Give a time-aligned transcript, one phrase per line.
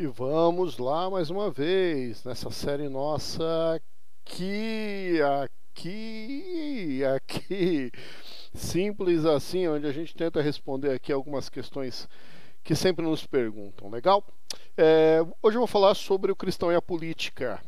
[0.00, 3.80] E vamos lá mais uma vez nessa série nossa
[4.24, 5.18] aqui,
[5.74, 7.90] aqui, aqui,
[8.54, 12.08] simples assim, onde a gente tenta responder aqui algumas questões
[12.62, 14.24] que sempre nos perguntam, legal?
[14.76, 17.60] É, hoje eu vou falar sobre o cristão e a política.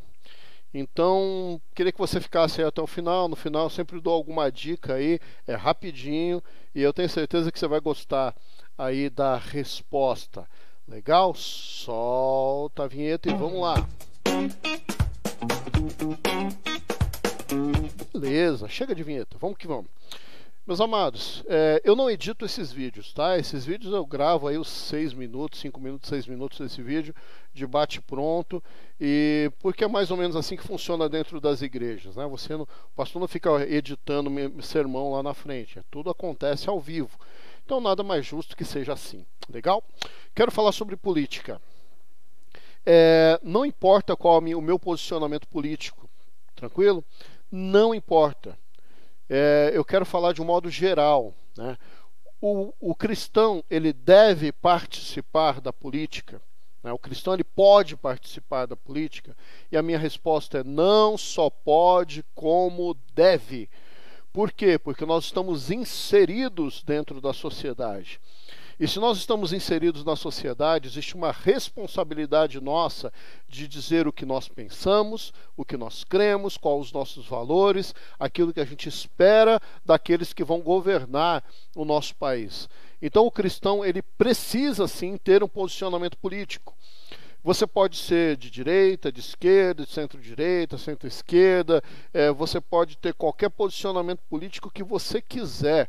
[0.73, 3.27] Então, queria que você ficasse até o final.
[3.27, 5.19] No final, sempre dou alguma dica aí,
[5.49, 6.41] é rapidinho,
[6.73, 8.37] e eu tenho certeza que você vai gostar
[8.79, 10.47] aí da resposta.
[10.91, 11.33] Legal?
[11.37, 13.89] Solta a vinheta e vamos lá.
[18.13, 19.87] Beleza, chega de vinheta, vamos que vamos.
[20.67, 23.39] Meus amados, é, eu não edito esses vídeos, tá?
[23.39, 27.15] Esses vídeos eu gravo aí os 6 minutos, 5 minutos, 6 minutos desse vídeo,
[27.55, 28.63] de bate pronto,
[29.01, 32.27] e porque é mais ou menos assim que funciona dentro das igrejas, né?
[32.27, 34.31] Você não, o pastor não fica editando
[34.63, 37.19] sermão lá na frente, é, tudo acontece ao vivo.
[37.71, 39.25] Então nada mais justo que seja assim.
[39.49, 39.81] Legal?
[40.35, 41.63] Quero falar sobre política.
[42.85, 46.11] É, não importa qual o meu posicionamento político,
[46.57, 47.05] tranquilo?
[47.49, 48.59] Não importa.
[49.29, 51.33] É, eu quero falar de um modo geral.
[51.57, 51.79] Né?
[52.41, 56.43] O, o cristão ele deve participar da política.
[56.83, 56.93] Né?
[56.93, 59.37] O cristão ele pode participar da política.
[59.71, 63.71] E a minha resposta é não só pode, como deve.
[64.33, 64.79] Por quê?
[64.79, 68.21] Porque nós estamos inseridos dentro da sociedade.
[68.81, 73.13] E se nós estamos inseridos na sociedade, existe uma responsabilidade nossa
[73.47, 78.55] de dizer o que nós pensamos, o que nós cremos, quais os nossos valores, aquilo
[78.55, 81.45] que a gente espera daqueles que vão governar
[81.77, 82.71] o nosso país.
[83.03, 86.75] Então o cristão ele precisa sim ter um posicionamento político.
[87.43, 93.49] Você pode ser de direita, de esquerda, de centro-direita, centro-esquerda, é, você pode ter qualquer
[93.49, 95.89] posicionamento político que você quiser.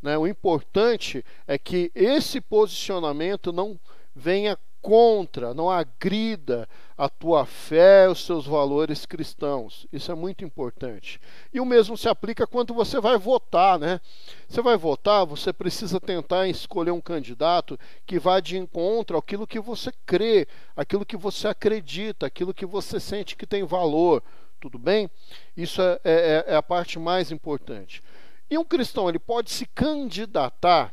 [0.00, 0.16] Né?
[0.16, 3.78] O importante é que esse posicionamento não
[4.14, 9.86] venha contra, não agrida a tua fé, os seus valores cristãos.
[9.92, 11.20] Isso é muito importante.
[11.54, 14.00] E o mesmo se aplica quando você vai votar, né?
[14.48, 19.60] Você vai votar, você precisa tentar escolher um candidato que vá de encontro àquilo que
[19.60, 24.22] você crê, aquilo que você acredita, aquilo que você sente que tem valor.
[24.60, 25.08] Tudo bem?
[25.56, 28.02] Isso é, é, é a parte mais importante.
[28.50, 30.92] E um cristão ele pode se candidatar.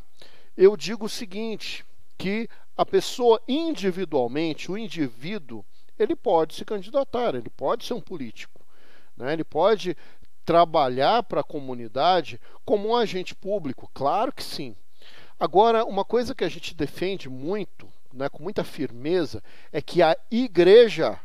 [0.55, 1.85] Eu digo o seguinte,
[2.19, 5.63] que a pessoa individualmente, o indivíduo,
[5.97, 8.61] ele pode se candidatar, ele pode ser um político,
[9.15, 9.31] né?
[9.31, 9.95] ele pode
[10.45, 14.75] trabalhar para a comunidade como um agente público, claro que sim.
[15.39, 19.41] Agora, uma coisa que a gente defende muito, né, com muita firmeza,
[19.71, 21.17] é que a igreja,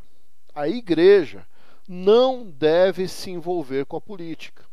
[0.55, 1.45] a igreja,
[1.89, 4.65] não deve se envolver com a política.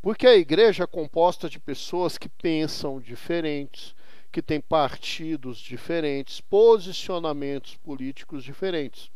[0.00, 3.96] Porque a igreja é composta de pessoas que pensam diferentes,
[4.30, 9.10] que tem partidos diferentes, posicionamentos políticos diferentes.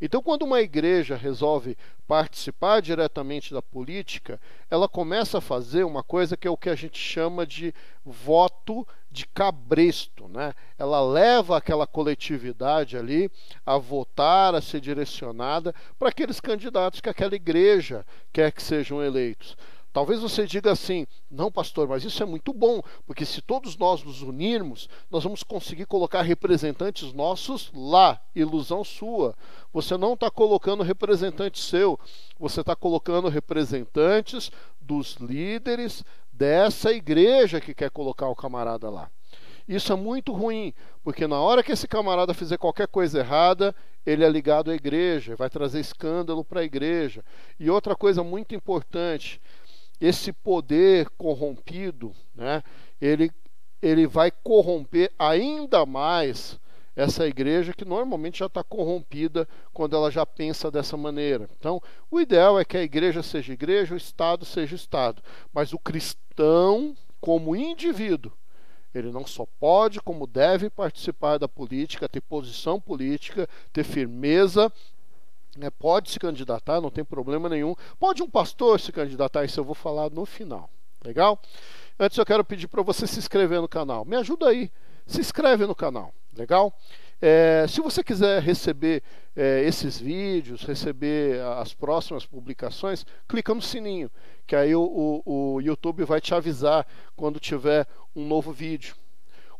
[0.00, 1.76] Então, quando uma igreja resolve
[2.06, 6.74] participar diretamente da política, ela começa a fazer uma coisa que é o que a
[6.74, 7.74] gente chama de
[8.04, 10.28] voto de cabresto.
[10.28, 10.54] Né?
[10.78, 13.30] Ela leva aquela coletividade ali
[13.66, 19.56] a votar, a ser direcionada para aqueles candidatos que aquela igreja quer que sejam eleitos.
[19.98, 24.00] Talvez você diga assim: não, pastor, mas isso é muito bom, porque se todos nós
[24.04, 28.20] nos unirmos, nós vamos conseguir colocar representantes nossos lá.
[28.32, 29.34] Ilusão sua.
[29.72, 31.98] Você não está colocando representante seu,
[32.38, 39.10] você está colocando representantes dos líderes dessa igreja que quer colocar o camarada lá.
[39.66, 40.72] Isso é muito ruim,
[41.02, 43.74] porque na hora que esse camarada fizer qualquer coisa errada,
[44.06, 47.22] ele é ligado à igreja, vai trazer escândalo para a igreja.
[47.60, 49.38] E outra coisa muito importante,
[50.00, 52.62] esse poder corrompido, né,
[53.00, 53.30] ele,
[53.82, 56.58] ele vai corromper ainda mais
[56.98, 61.48] essa igreja que normalmente já está corrompida quando ela já pensa dessa maneira.
[61.56, 65.22] Então, o ideal é que a igreja seja igreja, o Estado seja Estado.
[65.52, 68.32] Mas o cristão, como indivíduo,
[68.92, 74.72] ele não só pode, como deve participar da política, ter posição política, ter firmeza
[75.58, 77.74] né, pode se candidatar, não tem problema nenhum.
[77.98, 80.70] Pode um pastor se candidatar, isso eu vou falar no final.
[81.04, 81.40] Legal?
[81.98, 84.04] Antes eu quero pedir para você se inscrever no canal.
[84.04, 84.70] Me ajuda aí,
[85.06, 86.14] se inscreve no canal.
[86.36, 86.72] Legal?
[87.20, 89.02] É, se você quiser receber
[89.34, 94.08] é, esses vídeos, receber as próximas publicações, clica no sininho,
[94.46, 98.94] que aí o, o, o YouTube vai te avisar quando tiver um novo vídeo.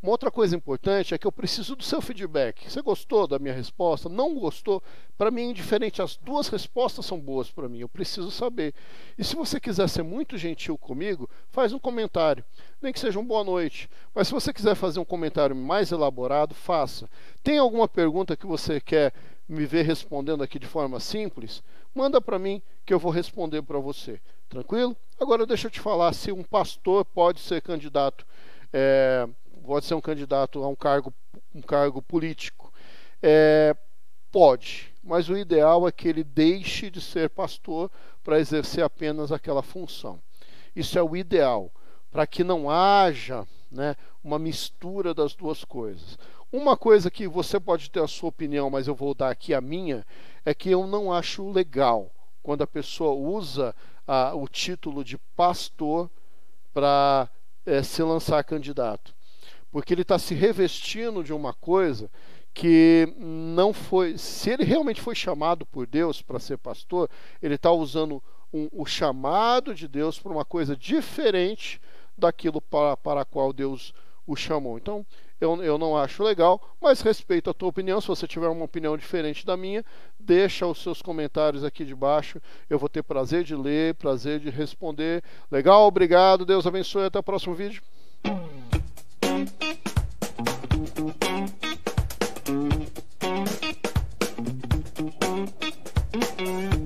[0.00, 2.70] Uma outra coisa importante é que eu preciso do seu feedback.
[2.70, 4.08] Você gostou da minha resposta?
[4.08, 4.80] Não gostou?
[5.16, 6.00] Para mim é indiferente.
[6.00, 7.80] As duas respostas são boas para mim.
[7.80, 8.72] Eu preciso saber.
[9.18, 12.44] E se você quiser ser muito gentil comigo, faz um comentário.
[12.80, 13.90] Nem que seja um boa noite.
[14.14, 17.10] Mas se você quiser fazer um comentário mais elaborado, faça.
[17.42, 19.12] Tem alguma pergunta que você quer
[19.48, 21.60] me ver respondendo aqui de forma simples?
[21.92, 24.20] Manda para mim que eu vou responder para você.
[24.48, 24.96] Tranquilo?
[25.18, 28.24] Agora deixa eu te falar se um pastor pode ser candidato.
[28.72, 29.26] É,
[29.69, 31.12] pode ser um candidato a um cargo,
[31.55, 32.73] um cargo político.
[33.23, 33.76] É,
[34.32, 37.91] pode, mas o ideal é que ele deixe de ser pastor
[38.25, 40.19] para exercer apenas aquela função.
[40.75, 41.70] Isso é o ideal,
[42.11, 43.94] para que não haja né,
[44.25, 46.19] uma mistura das duas coisas.
[46.50, 49.61] Uma coisa que você pode ter a sua opinião, mas eu vou dar aqui a
[49.61, 50.06] minha,
[50.47, 52.11] é que eu não acho legal
[52.43, 53.76] quando a pessoa usa
[54.06, 56.11] ah, o título de pastor
[56.73, 57.29] para
[57.67, 59.18] é, se lançar candidato
[59.70, 62.11] porque ele está se revestindo de uma coisa
[62.55, 64.19] que não foi.
[64.19, 67.09] Se ele realmente foi chamado por Deus para ser pastor,
[67.43, 68.23] ele está usando
[68.53, 71.81] um, o chamado de Deus para uma coisa diferente
[72.17, 73.94] daquilo para, para a qual Deus
[74.26, 74.76] o chamou.
[74.76, 75.06] Então,
[75.41, 78.00] eu, eu não acho legal, mas respeito a tua opinião.
[78.00, 79.85] Se você tiver uma opinião diferente da minha,
[80.19, 82.41] deixa os seus comentários aqui de baixo.
[82.69, 85.23] Eu vou ter prazer de ler, prazer de responder.
[85.50, 86.44] Legal, obrigado.
[86.44, 87.05] Deus abençoe.
[87.05, 87.82] Até o próximo vídeo.
[96.12, 96.77] Mm-mm.